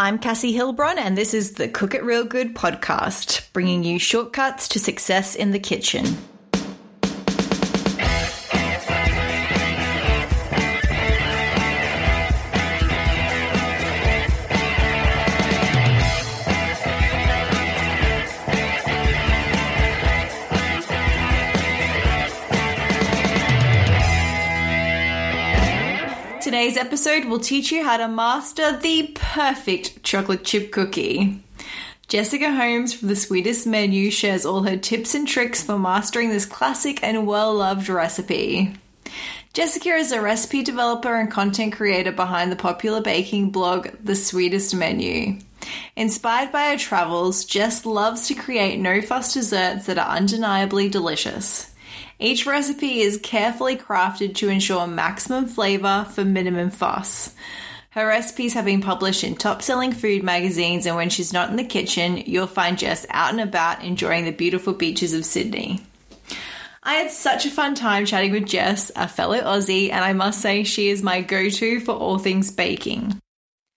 [0.00, 4.66] I'm Cassie Hilbron, and this is the Cook It Real Good podcast, bringing you shortcuts
[4.68, 6.16] to success in the kitchen.
[26.90, 31.40] Episode will teach you how to master the perfect chocolate chip cookie.
[32.08, 36.46] Jessica Holmes from The Sweetest Menu shares all her tips and tricks for mastering this
[36.46, 38.74] classic and well loved recipe.
[39.52, 44.74] Jessica is a recipe developer and content creator behind the popular baking blog The Sweetest
[44.74, 45.38] Menu.
[45.94, 51.69] Inspired by her travels, Jess loves to create no fuss desserts that are undeniably delicious.
[52.22, 57.34] Each recipe is carefully crafted to ensure maximum flavour for minimum fuss.
[57.92, 61.56] Her recipes have been published in top selling food magazines, and when she's not in
[61.56, 65.80] the kitchen, you'll find Jess out and about enjoying the beautiful beaches of Sydney.
[66.82, 70.42] I had such a fun time chatting with Jess, a fellow Aussie, and I must
[70.42, 73.18] say she is my go to for all things baking.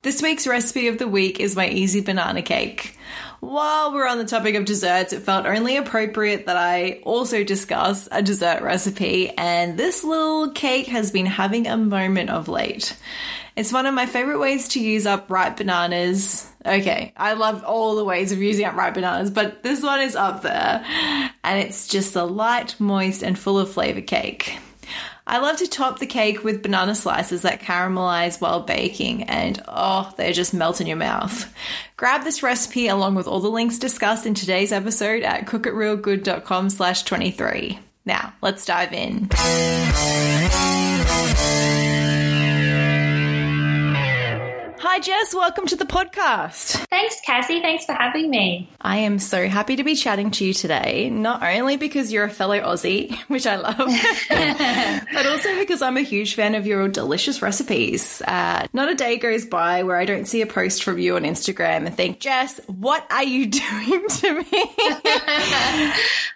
[0.04, 2.98] This week's recipe of the week is my easy banana cake.
[3.40, 8.10] While we're on the topic of desserts, it felt only appropriate that I also discuss
[8.12, 12.98] a dessert recipe, and this little cake has been having a moment of late.
[13.56, 16.52] It's one of my favorite ways to use up ripe bananas.
[16.66, 20.18] Okay, I love all the ways of using up ripe bananas, but this one is
[20.18, 20.84] up there.
[21.46, 24.58] And it's just a light, moist, and full of flavor cake.
[25.26, 30.14] I love to top the cake with banana slices that caramelize while baking, and oh,
[30.18, 31.54] they just melt in your mouth.
[31.98, 37.04] Grab this recipe along with all the links discussed in today's episode at cookitrealgood.com slash
[37.04, 37.80] 23.
[38.06, 39.30] Now, let's dive in.
[44.94, 45.34] Hi, Jess.
[45.34, 46.86] Welcome to the podcast.
[46.92, 47.62] Thanks, Cassie.
[47.62, 48.70] Thanks for having me.
[48.80, 52.30] I am so happy to be chatting to you today, not only because you're a
[52.30, 53.76] fellow Aussie, which I love,
[55.12, 58.22] but also because I'm a huge fan of your delicious recipes.
[58.22, 61.24] Uh, not a day goes by where I don't see a post from you on
[61.24, 64.46] Instagram and think, Jess, what are you doing to me?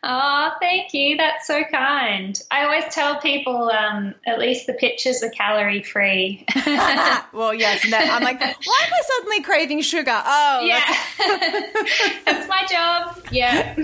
[0.01, 1.15] oh, thank you.
[1.15, 2.41] That's so kind.
[2.49, 6.43] I always tell people um, at least the pictures are calorie free.
[6.65, 7.87] well, yes.
[7.87, 10.21] No, I'm like, why am I suddenly craving sugar?
[10.25, 10.83] Oh, yeah.
[11.17, 13.19] That's, that's my job.
[13.31, 13.75] Yeah.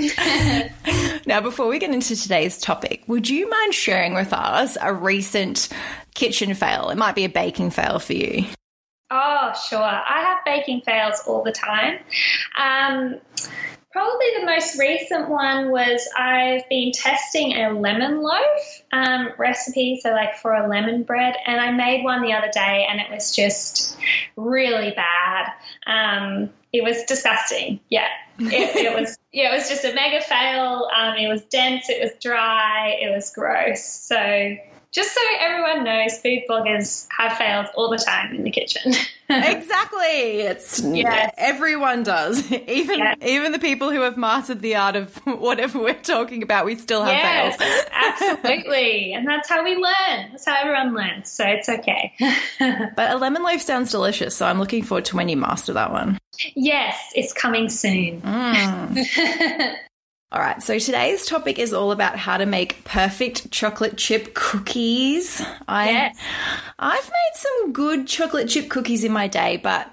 [1.25, 5.69] now, before we get into today's topic, would you mind sharing with us a recent
[6.13, 6.89] kitchen fail?
[6.89, 8.45] It might be a baking fail for you.
[9.11, 9.79] Oh, sure.
[9.79, 11.99] I have baking fails all the time.
[12.57, 13.19] Um,
[13.93, 20.09] Probably the most recent one was I've been testing a lemon loaf um, recipe, so
[20.09, 23.35] like for a lemon bread, and I made one the other day, and it was
[23.35, 23.95] just
[24.35, 25.53] really bad.
[25.85, 27.79] Um, it was disgusting.
[27.89, 28.07] Yeah,
[28.39, 29.15] it, it, was.
[29.31, 30.89] Yeah, it was just a mega fail.
[30.97, 31.87] Um, it was dense.
[31.87, 32.97] It was dry.
[32.99, 33.83] It was gross.
[33.83, 34.57] So
[34.93, 38.93] just so everyone knows, food bloggers have failed all the time in the kitchen.
[39.29, 40.41] exactly.
[40.41, 41.31] It's yeah.
[41.35, 42.51] everyone does.
[42.67, 43.17] Even yes.
[43.25, 47.03] even the people who have mastered the art of whatever we're talking about, we still
[47.03, 47.85] have yes, fails.
[47.91, 49.13] absolutely.
[49.13, 50.29] And that's how we learn.
[50.31, 51.31] That's how everyone learns.
[51.31, 52.13] So it's okay.
[52.95, 55.91] but a lemon loaf sounds delicious, so I'm looking forward to when you master that
[55.91, 56.19] one.
[56.55, 58.21] Yes, it's coming soon.
[58.21, 59.75] Mm.
[60.33, 65.39] All right, so today's topic is all about how to make perfect chocolate chip cookies.
[65.67, 66.17] I yes.
[66.79, 69.91] I've made some good chocolate chip cookies in my day, but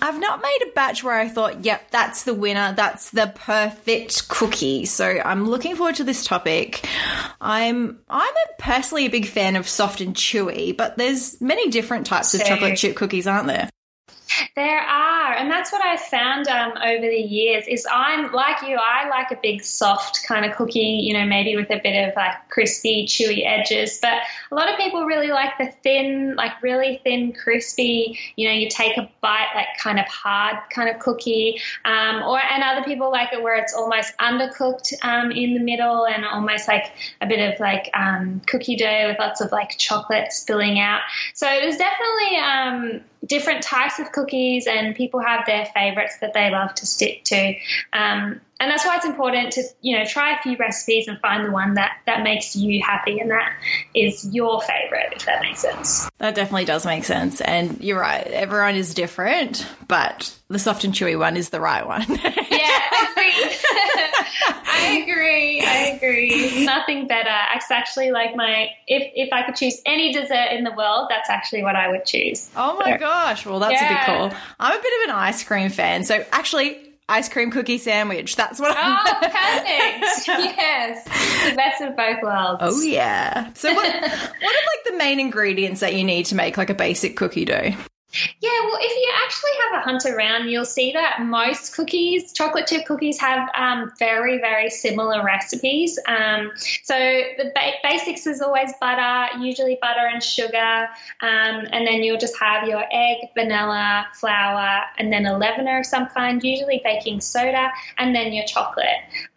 [0.00, 2.72] I've not made a batch where I thought, yep, that's the winner.
[2.74, 4.86] That's the perfect cookie.
[4.86, 6.88] So I'm looking forward to this topic.
[7.38, 12.06] I'm I'm a personally a big fan of soft and chewy, but there's many different
[12.06, 13.68] types of chocolate chip cookies, aren't there?
[14.54, 17.66] There are, and that's what I've found um, over the years.
[17.68, 21.56] Is I'm like you, I like a big soft kind of cookie, you know, maybe
[21.56, 23.98] with a bit of like crispy, chewy edges.
[24.00, 24.18] But
[24.50, 28.18] a lot of people really like the thin, like really thin, crispy.
[28.36, 31.60] You know, you take a bite, like kind of hard kind of cookie.
[31.84, 36.06] Um, or and other people like it where it's almost undercooked um, in the middle
[36.06, 40.32] and almost like a bit of like um, cookie dough with lots of like chocolate
[40.32, 41.00] spilling out.
[41.34, 46.50] So there's definitely um, different types of cookies, and people have their favorites that they
[46.50, 47.54] love to stick to.
[47.92, 51.44] Um, and that's why it's important to you know try a few recipes and find
[51.44, 53.52] the one that that makes you happy and that
[53.94, 56.08] is your favorite if that makes sense.
[56.18, 57.40] That definitely does make sense.
[57.40, 61.86] And you're right everyone is different but the soft and chewy one is the right
[61.86, 62.06] one.
[62.50, 62.86] Yeah
[64.48, 65.60] I agree.
[65.60, 66.64] I agree.
[66.64, 67.34] Nothing better.
[67.54, 71.30] It's actually like my if if I could choose any dessert in the world, that's
[71.30, 72.50] actually what I would choose.
[72.56, 73.46] Oh my so, gosh.
[73.46, 73.86] Well, that's yeah.
[73.86, 74.38] a bit cool.
[74.60, 76.04] I'm a bit of an ice cream fan.
[76.04, 76.78] So actually,
[77.08, 78.36] ice cream cookie sandwich.
[78.36, 78.98] That's what I'm.
[79.06, 80.28] Oh, perfect.
[80.28, 81.04] yes.
[81.50, 82.58] The best of both worlds.
[82.60, 83.52] Oh, yeah.
[83.54, 86.74] So, what, what are like the main ingredients that you need to make like a
[86.74, 87.72] basic cookie dough?
[88.40, 92.66] Yeah, well, if you actually have a hunt around, you'll see that most cookies, chocolate
[92.66, 95.98] chip cookies, have um, very, very similar recipes.
[96.06, 96.52] Um,
[96.82, 100.88] so the ba- basics is always butter, usually butter and sugar,
[101.20, 105.86] um, and then you'll just have your egg, vanilla, flour, and then a leavener of
[105.86, 108.86] some kind, usually baking soda, and then your chocolate.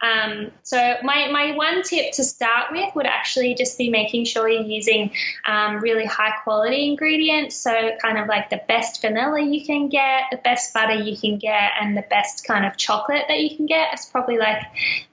[0.00, 4.48] Um, so my, my one tip to start with would actually just be making sure
[4.48, 5.10] you're using
[5.46, 7.56] um, really high quality ingredients.
[7.56, 11.38] So kind of like the best vanilla you can get, the best butter you can
[11.38, 13.92] get, and the best kind of chocolate that you can get.
[13.92, 14.62] It's probably like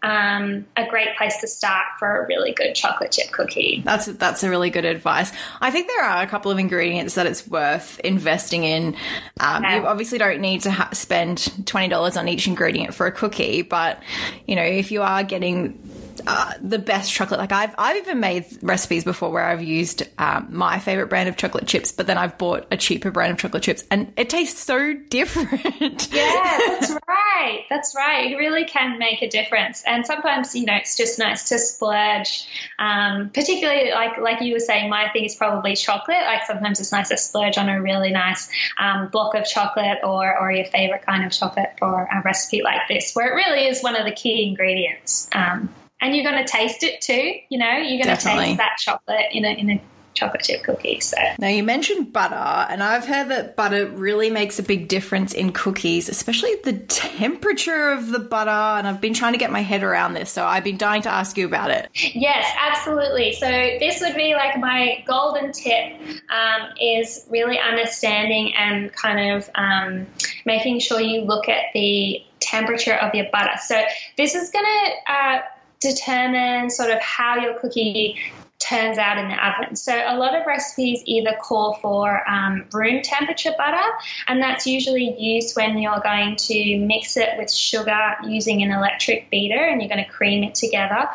[0.03, 3.81] um, a great place to start for a really good chocolate chip cookie.
[3.83, 5.31] That's that's a really good advice.
[5.59, 8.95] I think there are a couple of ingredients that it's worth investing in.
[9.39, 9.77] Um, okay.
[9.77, 13.63] You obviously don't need to ha- spend twenty dollars on each ingredient for a cookie,
[13.63, 14.03] but
[14.45, 15.79] you know if you are getting
[16.25, 17.39] uh, the best chocolate.
[17.39, 21.37] Like I've I've even made recipes before where I've used um, my favorite brand of
[21.37, 24.63] chocolate chips, but then I've bought a cheaper brand of chocolate chips, and it tastes
[24.63, 26.11] so different.
[26.13, 27.65] yeah, that's right.
[27.69, 28.31] That's right.
[28.31, 29.83] It really can make a difference.
[29.85, 32.47] And sometimes you know it's just nice to splurge.
[32.79, 36.21] Um, particularly like like you were saying, my thing is probably chocolate.
[36.25, 38.49] Like sometimes it's nice to splurge on a really nice
[38.79, 42.87] um, block of chocolate or or your favorite kind of chocolate for a recipe like
[42.87, 45.29] this, where it really is one of the key ingredients.
[45.33, 45.69] Um,
[46.01, 47.33] and you're going to taste it too.
[47.49, 49.81] You know, you're going to taste that chocolate in a in a
[50.17, 50.99] chocolate chip cookie.
[50.99, 55.33] So now you mentioned butter, and I've heard that butter really makes a big difference
[55.33, 58.49] in cookies, especially the temperature of the butter.
[58.49, 61.09] And I've been trying to get my head around this, so I've been dying to
[61.09, 61.89] ask you about it.
[61.93, 63.33] Yes, absolutely.
[63.33, 65.93] So this would be like my golden tip
[66.29, 70.07] um, is really understanding and kind of um,
[70.45, 73.57] making sure you look at the temperature of your butter.
[73.65, 73.81] So
[74.15, 75.41] this is going to uh,
[75.79, 78.17] determine sort of how your cookie
[78.59, 79.75] turns out in the oven.
[79.75, 83.87] So a lot of recipes either call for um, room temperature butter,
[84.27, 89.29] and that's usually used when you're going to mix it with sugar using an electric
[89.29, 91.07] beater and you're going to cream it together,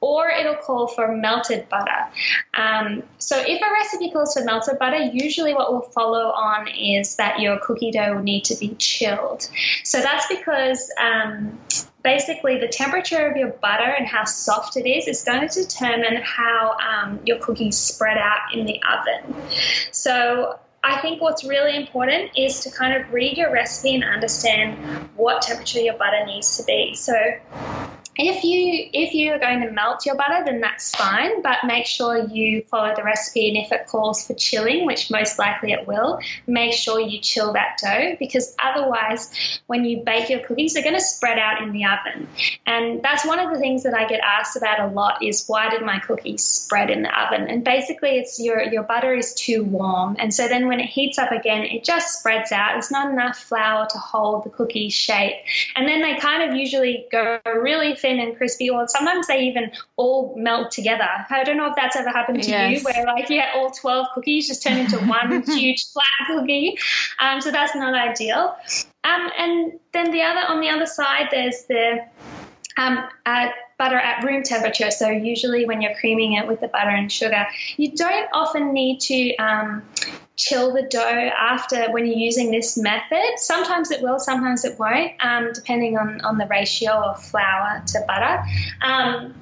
[0.00, 2.08] or it'll call for melted butter.
[2.54, 7.16] Um, so if a recipe calls for melted butter, usually what will follow on is
[7.16, 9.48] that your cookie dough will need to be chilled.
[9.84, 11.58] So that's because um,
[12.02, 16.20] basically the temperature of your butter and how soft it is is going to determine
[16.22, 19.34] how um, your cookies spread out in the oven.
[19.90, 25.10] So I think what's really important is to kind of read your recipe and understand
[25.14, 26.94] what temperature your butter needs to be.
[26.94, 27.14] So
[28.20, 31.86] if you if you are going to melt your butter, then that's fine, but make
[31.86, 33.48] sure you follow the recipe.
[33.48, 37.52] And if it calls for chilling, which most likely it will, make sure you chill
[37.54, 41.72] that dough because otherwise, when you bake your cookies, they're going to spread out in
[41.72, 42.28] the oven.
[42.66, 45.70] And that's one of the things that I get asked about a lot is why
[45.70, 47.48] did my cookies spread in the oven?
[47.48, 51.18] And basically, it's your your butter is too warm, and so then when it heats
[51.18, 52.72] up again, it just spreads out.
[52.72, 55.36] There's not enough flour to hold the cookie shape,
[55.74, 59.40] and then they kind of usually go really thin thin and crispy, or sometimes they
[59.40, 61.08] even all melt together.
[61.30, 62.78] I don't know if that's ever happened to yes.
[62.78, 66.76] you, where like you had all 12 cookies just turn into one huge flat cookie.
[67.18, 68.56] Um, so that's not ideal.
[69.04, 72.04] Um, and then the other on the other side, there's the
[72.76, 73.48] um, uh,
[73.80, 74.90] butter at room temperature.
[74.90, 77.46] So usually when you're creaming it with the butter and sugar,
[77.78, 79.82] you don't often need to um,
[80.36, 83.30] chill the dough after when you're using this method.
[83.36, 88.04] Sometimes it will, sometimes it won't, um, depending on, on the ratio of flour to
[88.06, 88.44] butter.
[88.82, 89.34] Um,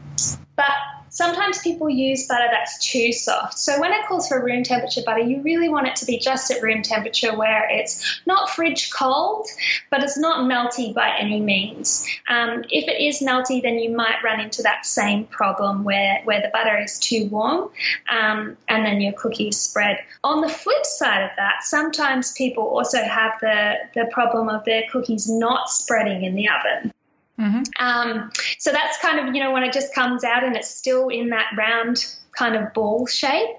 [0.55, 0.77] but
[1.19, 3.59] sometimes people use butter that's too soft.
[3.59, 6.49] So when it calls for room temperature butter, you really want it to be just
[6.53, 9.49] at room temperature where it's not fridge cold,
[9.91, 12.07] but it's not melty by any means.
[12.29, 16.41] Um, if it is melty, then you might run into that same problem where, where
[16.41, 17.71] the butter is too warm
[18.09, 19.99] um, and then your cookies spread.
[20.23, 24.85] On the flip side of that, sometimes people also have the, the problem of their
[24.93, 26.93] cookies not spreading in the oven.
[27.39, 27.63] Mm-hmm.
[27.79, 31.09] Um, so that's kind of, you know, when it just comes out and it's still
[31.09, 33.51] in that round kind of ball shape.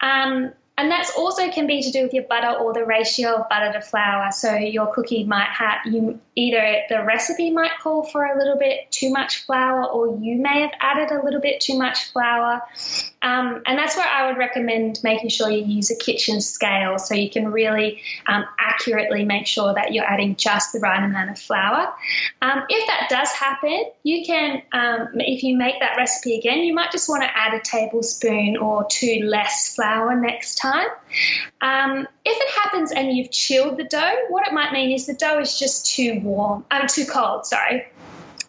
[0.00, 3.48] Um, and that's also can be to do with your butter or the ratio of
[3.48, 4.30] butter to flour.
[4.30, 8.88] So your cookie might have you either the recipe might call for a little bit
[8.92, 12.62] too much flour, or you may have added a little bit too much flour.
[13.20, 17.14] Um, and that's where I would recommend making sure you use a kitchen scale so
[17.14, 21.38] you can really um, accurately make sure that you're adding just the right amount of
[21.40, 21.92] flour.
[22.40, 26.72] Um, if that does happen, you can, um, if you make that recipe again, you
[26.72, 30.67] might just want to add a tablespoon or two less flour next time.
[31.60, 35.14] Um, if it happens and you've chilled the dough, what it might mean is the
[35.14, 37.86] dough is just too warm, um, too cold, sorry.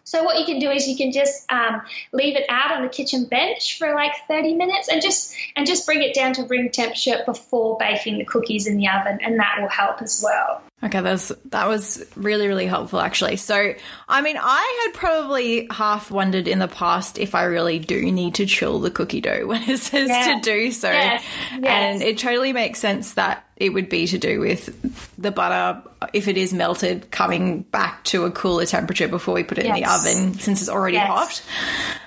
[0.04, 2.88] So what you can do is you can just um, leave it out on the
[2.88, 6.68] kitchen bench for like 30 minutes and just and just bring it down to room
[6.68, 10.62] temperature before baking the cookies in the oven, and that will help as well.
[10.82, 13.36] Okay, that's that was really really helpful actually.
[13.36, 13.74] So,
[14.08, 18.36] I mean, I had probably half wondered in the past if I really do need
[18.36, 20.34] to chill the cookie dough when it says yeah.
[20.34, 21.24] to do so, yes.
[21.52, 21.62] Yes.
[21.64, 25.82] and it totally makes sense that it would be to do with the butter
[26.14, 29.76] if it is melted coming back to a cooler temperature before we put it yes.
[29.76, 31.42] in the oven since it's already hot.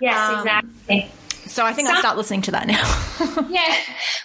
[0.02, 1.12] Yes, um, exactly.
[1.54, 2.82] So I think Some, I'll start listening to that now.
[3.50, 3.76] yeah.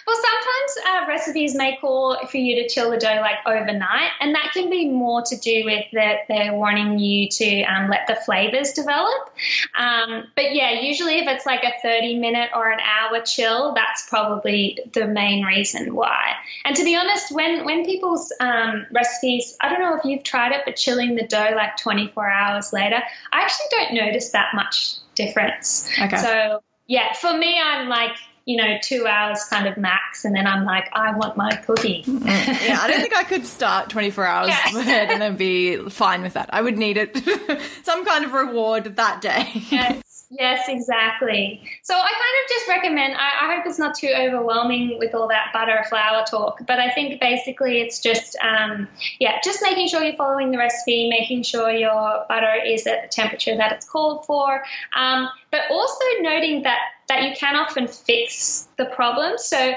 [0.07, 4.33] Well, sometimes uh, recipes may call for you to chill the dough like overnight, and
[4.33, 8.15] that can be more to do with that they're wanting you to um, let the
[8.15, 9.29] flavors develop.
[9.77, 14.09] Um, but yeah, usually if it's like a 30 minute or an hour chill, that's
[14.09, 16.33] probably the main reason why.
[16.65, 20.53] And to be honest, when, when people's um, recipes, I don't know if you've tried
[20.53, 24.95] it, but chilling the dough like 24 hours later, I actually don't notice that much
[25.13, 25.87] difference.
[26.01, 26.17] Okay.
[26.17, 30.47] So yeah, for me, I'm like, you know, two hours kind of max, and then
[30.47, 32.03] I'm like, I want my cookie.
[32.03, 34.79] Mm, yeah, I don't think I could start 24 hours yeah.
[34.79, 36.49] ahead and then be fine with that.
[36.51, 37.15] I would need it,
[37.83, 39.51] some kind of reward that day.
[39.69, 40.01] yes.
[40.31, 41.59] Yes, exactly.
[41.81, 45.27] So I kind of just recommend, I, I, hope it's not too overwhelming with all
[45.27, 48.87] that butter flour talk, but I think basically it's just, um,
[49.19, 53.07] yeah, just making sure you're following the recipe, making sure your butter is at the
[53.07, 54.63] temperature that it's called for,
[54.95, 59.35] um, but also noting that that you can often fix the problem.
[59.39, 59.73] So,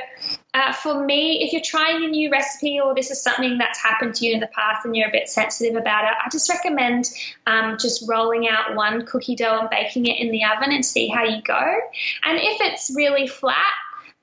[0.54, 4.14] uh, for me, if you're trying a new recipe or this is something that's happened
[4.16, 7.10] to you in the past and you're a bit sensitive about it, I just recommend
[7.46, 11.08] um, just rolling out one cookie dough and baking it in the oven and see
[11.08, 11.78] how you go.
[12.24, 13.72] And if it's really flat,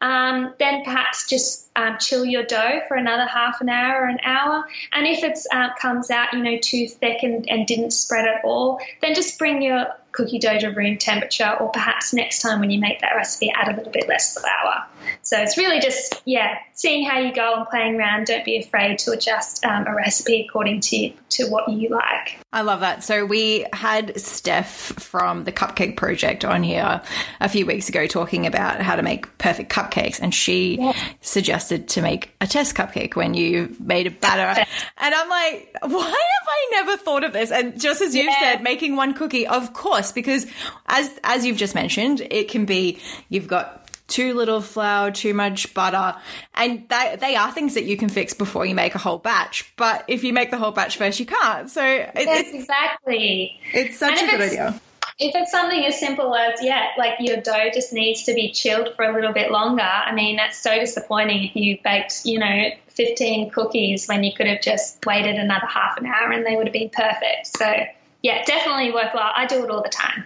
[0.01, 4.19] um, then perhaps just um, chill your dough for another half an hour or an
[4.23, 4.65] hour.
[4.93, 8.45] And if it uh, comes out, you know, too thick and, and didn't spread at
[8.45, 9.87] all, then just bring your
[10.19, 13.73] cookie dough to room temperature, or perhaps next time when you make that recipe, add
[13.73, 14.85] a little bit less flour.
[15.21, 18.25] So it's really just, yeah, seeing how you go and playing around.
[18.25, 22.39] Don't be afraid to adjust um, a recipe according to, to what you like.
[22.51, 23.03] I love that.
[23.03, 27.01] So we had Steph from the Cupcake Project on here
[27.39, 30.93] a few weeks ago talking about how to make perfect cupcakes, and she yeah.
[31.21, 34.65] suggested to make a test cupcake when you made a batter.
[34.97, 37.51] and I'm like, why have I never thought of this?
[37.51, 38.39] And just as you yeah.
[38.39, 40.45] said, making one cookie, of course, because
[40.87, 42.99] as as you've just mentioned, it can be
[43.29, 43.75] you've got
[44.07, 46.17] too little flour, too much butter,
[46.55, 49.71] and they, they are things that you can fix before you make a whole batch.
[49.75, 51.69] But if you make the whole batch first, you can't.
[51.69, 53.59] So it, yes, it, exactly.
[53.73, 54.81] It's such and a good idea
[55.19, 58.95] if it's something as simple as yeah, like your dough just needs to be chilled
[58.95, 59.81] for a little bit longer.
[59.83, 64.47] I mean, that's so disappointing if you baked, you know, 15 cookies when you could
[64.47, 67.47] have just waited another half an hour and they would have been perfect.
[67.47, 67.65] So
[68.21, 69.31] yeah, definitely worthwhile.
[69.35, 70.25] I do it all the time.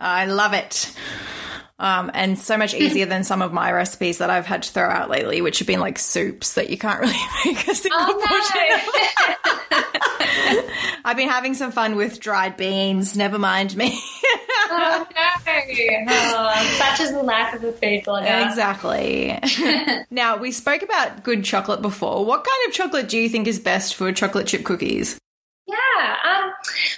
[0.00, 0.92] I love it.
[1.78, 4.88] Um, and so much easier than some of my recipes that I've had to throw
[4.88, 8.14] out lately, which have been like soups that you can't really make a single oh,
[8.26, 8.60] portion
[9.70, 9.82] no.
[11.04, 13.16] I've been having some fun with dried beans.
[13.16, 14.00] Never mind me.
[14.70, 15.06] oh
[15.46, 16.06] no!
[16.08, 18.46] Oh, such is the life of a food blogger.
[18.46, 19.38] Exactly.
[20.10, 22.24] now we spoke about good chocolate before.
[22.24, 25.18] What kind of chocolate do you think is best for chocolate chip cookies?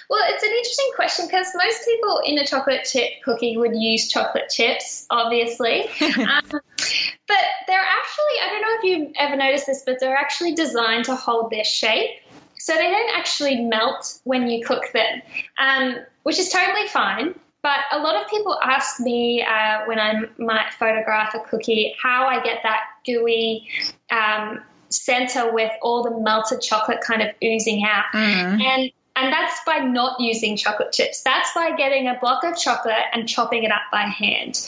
[0.08, 4.08] Well, it's an interesting question because most people in a chocolate chip cookie would use
[4.08, 5.82] chocolate chips, obviously.
[6.00, 10.54] um, but they're actually, I don't know if you've ever noticed this, but they're actually
[10.54, 12.10] designed to hold their shape.
[12.58, 15.22] So they don't actually melt when you cook them,
[15.58, 17.34] um, which is totally fine.
[17.62, 22.26] But a lot of people ask me uh, when I might photograph a cookie how
[22.26, 23.68] I get that gooey
[24.10, 28.04] um, center with all the melted chocolate kind of oozing out.
[28.14, 28.62] Mm.
[28.62, 31.22] And and that's by not using chocolate chips.
[31.22, 34.66] That's by getting a block of chocolate and chopping it up by hand.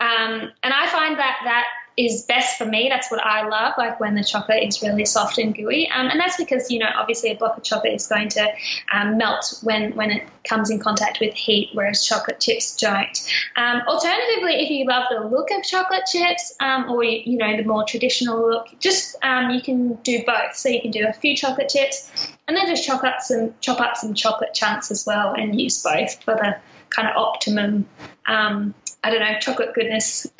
[0.00, 1.64] Um, and I find that that
[1.98, 2.88] is best for me.
[2.88, 5.90] That's what I love, like when the chocolate is really soft and gooey.
[5.90, 8.48] Um, and that's because you know obviously a block of chocolate is going to
[8.92, 13.28] um, melt when when it comes in contact with heat, whereas chocolate chips don't.
[13.56, 17.64] Um, alternatively, if you love the look of chocolate chips um, or you know the
[17.64, 20.54] more traditional look, just um, you can do both.
[20.54, 22.10] So you can do a few chocolate chips
[22.46, 25.82] and then just chop up some chop up some chocolate chunks as well, and use
[25.82, 26.58] both for the
[26.90, 27.88] kind of optimum.
[28.24, 30.26] Um, I don't know, chocolate goodness.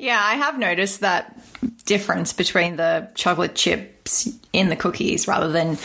[0.00, 1.38] yeah, I have noticed that
[1.84, 5.76] difference between the chocolate chips in the cookies rather than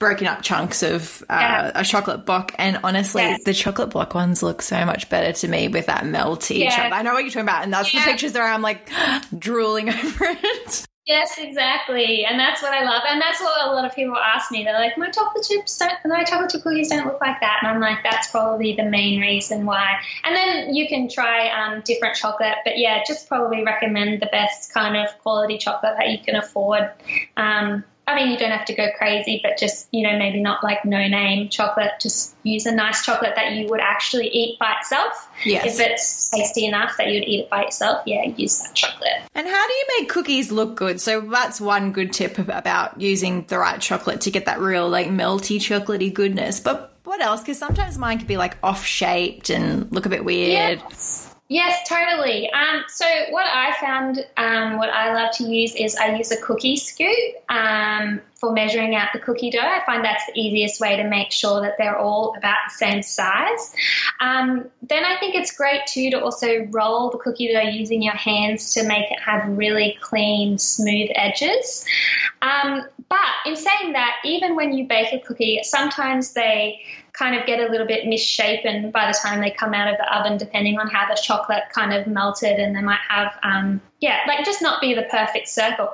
[0.00, 1.72] broken up chunks of uh, yeah.
[1.74, 2.52] a chocolate block.
[2.58, 3.44] And honestly, yes.
[3.44, 6.58] the chocolate block ones look so much better to me with that melty.
[6.58, 6.70] Yeah.
[6.70, 6.92] Chocolate.
[6.92, 8.04] I know what you're talking about, and that's yeah.
[8.04, 8.42] the pictures there.
[8.42, 8.90] I'm like
[9.38, 10.86] drooling over it.
[11.06, 14.50] Yes, exactly, and that's what I love, and that's what a lot of people ask
[14.50, 14.64] me.
[14.64, 17.70] They're like, "My chocolate chips don't, my chocolate chip cookies don't look like that," and
[17.70, 22.16] I'm like, "That's probably the main reason why." And then you can try um, different
[22.16, 26.36] chocolate, but yeah, just probably recommend the best kind of quality chocolate that you can
[26.36, 26.90] afford.
[27.36, 30.62] Um, I mean, you don't have to go crazy, but just, you know, maybe not
[30.62, 31.92] like no name chocolate.
[32.00, 35.28] Just use a nice chocolate that you would actually eat by itself.
[35.44, 35.64] Yes.
[35.64, 39.22] If it's tasty enough that you'd eat it by itself, yeah, use that chocolate.
[39.34, 41.00] And how do you make cookies look good?
[41.00, 45.06] So that's one good tip about using the right chocolate to get that real, like,
[45.06, 46.60] melty, chocolatey goodness.
[46.60, 47.40] But what else?
[47.40, 50.78] Because sometimes mine could be like off shaped and look a bit weird.
[50.78, 51.30] Yeah.
[51.54, 52.50] Yes, totally.
[52.50, 56.36] Um, so what I found, um, what I love to use is I use a
[56.40, 59.58] cookie scoop um, for measuring out the cookie dough.
[59.60, 63.02] I find that's the easiest way to make sure that they're all about the same
[63.02, 63.74] size.
[64.20, 68.14] Um, then I think it's great too to also roll the cookie dough using your
[68.14, 71.86] hands to make it have really clean, smooth edges.
[72.42, 76.82] Um, but in saying that, even when you bake a cookie, sometimes they
[77.14, 80.18] kind of get a little bit misshapen by the time they come out of the
[80.18, 84.18] oven, depending on how the chocolate kind of melted, and they might have um, yeah,
[84.26, 85.88] like just not be the perfect circle.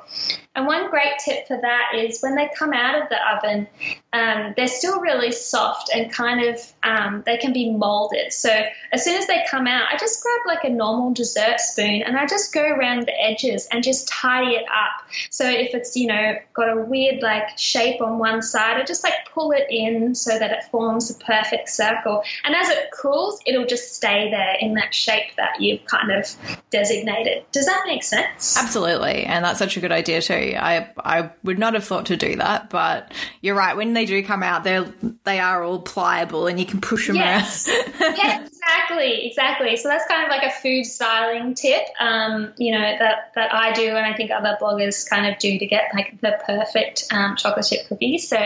[0.57, 3.69] And one great tip for that is when they come out of the oven,
[4.13, 8.33] um, they're still really soft and kind of um, they can be molded.
[8.33, 8.51] So
[8.93, 12.17] as soon as they come out, I just grab like a normal dessert spoon and
[12.17, 15.07] I just go around the edges and just tidy it up.
[15.31, 19.05] So if it's you know got a weird like shape on one side, I just
[19.05, 22.25] like pull it in so that it forms a perfect circle.
[22.45, 26.27] And as it cools, it'll just stay there in that shape that you've kind of
[26.71, 27.45] designated.
[27.53, 28.57] Does that make sense?
[28.57, 30.55] Absolutely, and that's such a good idea too.
[30.57, 33.77] I I would not have thought to do that, but you're right.
[33.77, 34.85] When they do come out, they
[35.25, 37.69] they are all pliable, and you can push them yes.
[37.69, 38.17] around.
[38.17, 39.77] yeah, exactly, exactly.
[39.77, 43.73] So that's kind of like a food styling tip, um, you know, that that I
[43.73, 47.37] do, and I think other bloggers kind of do to get like the perfect um,
[47.37, 48.29] chocolate chip cookies.
[48.29, 48.39] So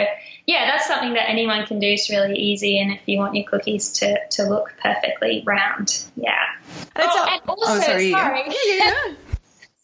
[0.46, 1.86] yeah, that's something that anyone can do.
[1.86, 6.34] It's really easy, and if you want your cookies to, to look perfectly round, yeah.
[6.96, 8.10] Oh, and also, oh, sorry.
[8.10, 8.42] sorry.
[8.66, 9.14] Yeah.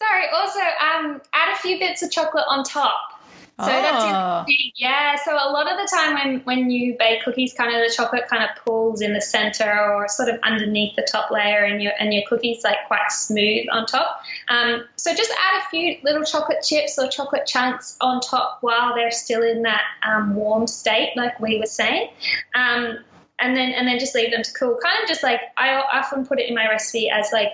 [0.01, 0.25] Sorry.
[0.33, 3.21] Also, um, add a few bits of chocolate on top.
[3.61, 3.83] So oh.
[3.83, 5.17] that's yeah.
[5.23, 8.27] So a lot of the time when when you bake cookies, kind of the chocolate
[8.27, 11.93] kind of pools in the center or sort of underneath the top layer, and your
[11.99, 14.23] and your cookies like quite smooth on top.
[14.49, 18.95] Um, so just add a few little chocolate chips or chocolate chunks on top while
[18.95, 22.09] they're still in that um, warm state, like we were saying.
[22.55, 23.01] Um,
[23.41, 24.79] and then and then just leave them to cool.
[24.83, 27.49] Kind of just like I often put it in my recipe as like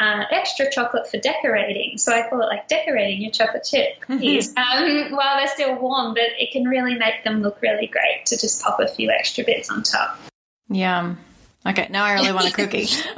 [0.00, 1.98] uh, extra chocolate for decorating.
[1.98, 6.14] So I call it like decorating your chocolate chip cookies um, while they're still warm,
[6.14, 9.44] but it can really make them look really great to just pop a few extra
[9.44, 10.18] bits on top.
[10.68, 11.18] Yum.
[11.66, 12.86] Okay, now I really want a cookie.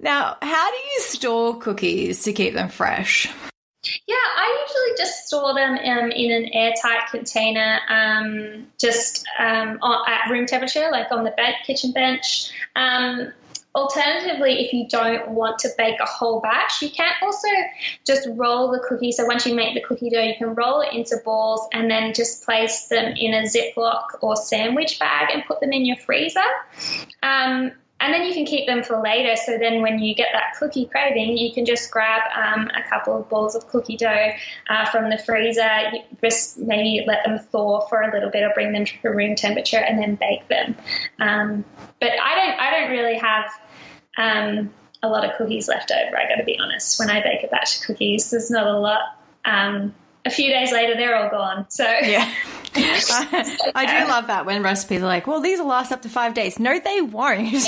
[0.00, 3.28] now, how do you store cookies to keep them fresh?
[3.82, 10.30] Yeah, I usually just store them um, in an airtight container, um, just um, at
[10.30, 12.50] room temperature, like on the bed, kitchen bench.
[12.76, 13.32] Um,
[13.74, 17.48] alternatively, if you don't want to bake a whole batch, you can also
[18.06, 19.12] just roll the cookie.
[19.12, 22.12] So once you make the cookie dough, you can roll it into balls and then
[22.12, 26.40] just place them in a Ziploc or sandwich bag and put them in your freezer.
[27.22, 29.36] Um, and then you can keep them for later.
[29.36, 33.16] So then, when you get that cookie craving, you can just grab um, a couple
[33.16, 34.30] of balls of cookie dough
[34.68, 35.90] uh, from the freezer.
[35.92, 39.36] You just maybe let them thaw for a little bit, or bring them to room
[39.36, 40.76] temperature, and then bake them.
[41.18, 41.64] Um,
[42.00, 43.50] but I don't, I don't really have.
[44.18, 44.70] Um,
[45.02, 46.14] a lot of cookies left over.
[46.14, 46.98] I got to be honest.
[46.98, 49.00] When I bake a batch of cookies, there's not a lot.
[49.46, 51.66] Um, a few days later, they're all gone.
[51.68, 52.32] So yeah.
[52.74, 56.08] I, I, do love that when recipes are like, well, these will last up to
[56.08, 56.58] five days.
[56.58, 57.52] No, they won't.
[57.52, 57.60] Yeah.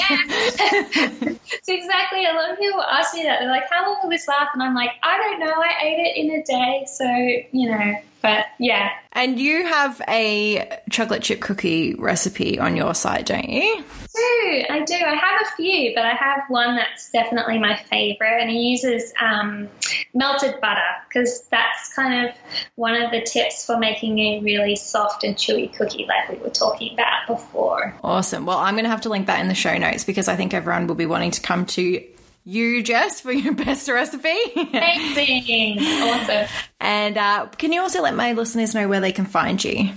[1.63, 2.25] so exactly.
[2.25, 3.41] A lot of people ask me that.
[3.41, 4.51] They're like, how long will this last?
[4.55, 5.55] And I'm like, I don't know.
[5.55, 6.87] I ate it in a day.
[6.87, 7.05] So,
[7.53, 8.91] you know, But yeah.
[9.13, 13.85] And you have a chocolate chip cookie recipe on your site, don't you?
[14.15, 14.65] I do.
[14.71, 14.95] I do.
[14.95, 19.13] I have a few, but I have one that's definitely my favorite, and it uses
[19.21, 19.69] um,
[20.15, 22.35] melted butter because that's kind of
[22.77, 26.51] one of the tips for making a really soft and chewy cookie, like we were
[26.51, 27.95] talking about before.
[28.05, 28.47] Awesome.
[28.47, 30.55] Well, I'm going to have to link that in the show notes because I think
[30.55, 32.03] everyone will be wanting to come to
[32.45, 34.37] you, Jess, for your best recipe.
[34.57, 35.79] Amazing.
[35.81, 36.47] awesome.
[36.81, 39.91] And uh, can you also let my listeners know where they can find you?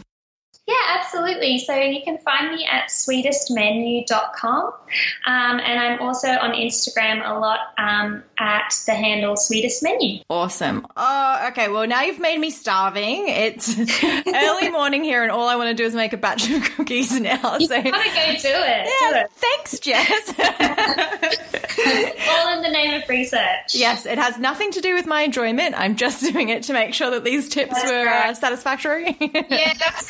[0.68, 1.60] Yeah, absolutely.
[1.60, 4.64] So you can find me at sweetestmenu.com.
[4.66, 10.22] Um, and I'm also on Instagram a lot um, at the handle Sweetest Menu.
[10.28, 10.88] Awesome.
[10.98, 11.68] Oh, okay.
[11.70, 13.28] Well, now you've made me starving.
[13.28, 13.78] It's
[14.28, 17.12] early morning here, and all I want to do is make a batch of cookies
[17.20, 17.58] now.
[17.60, 18.90] You so gotta go do it.
[19.02, 19.32] Yeah, do it.
[19.36, 20.34] thanks, Jess.
[22.30, 23.74] all in the name of research.
[23.74, 25.76] Yes, it has nothing to do with my enjoyment.
[25.78, 29.16] I'm just doing it to make sure that these tips That's were uh, satisfactory.
[29.56, 30.08] Yeah, that's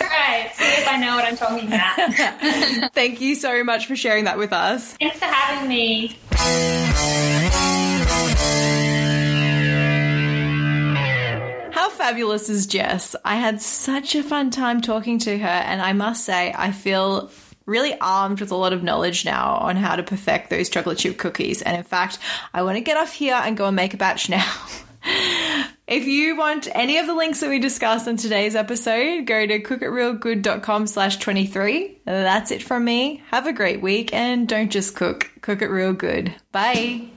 [0.54, 2.94] See if I know what I'm talking about.
[2.94, 4.94] Thank you so much for sharing that with us.
[4.94, 6.18] Thanks for having me.
[11.72, 13.16] How fabulous is Jess?
[13.26, 17.30] I had such a fun time talking to her, and I must say, I feel
[17.66, 21.18] really armed with a lot of knowledge now on how to perfect those chocolate chip
[21.18, 21.62] cookies.
[21.62, 22.20] And in fact,
[22.54, 24.46] I want to get off here and go and make a batch now.
[25.88, 29.62] If you want any of the links that we discussed in today's episode, go to
[29.62, 32.00] cookitrealgood.com slash 23.
[32.06, 33.22] That's it from me.
[33.30, 36.34] Have a great week and don't just cook, cook it real good.
[36.52, 37.10] Bye.